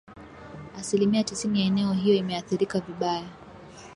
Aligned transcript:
asilimia 0.79 1.23
tisini 1.23 1.59
ya 1.61 1.65
eneo 1.65 1.93
hiyo 1.93 2.15
imeathirika 2.15 2.79
vibaya 2.79 3.29